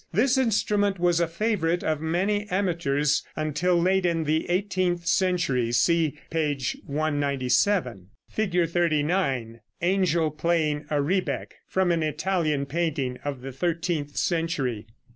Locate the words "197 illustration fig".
6.87-8.69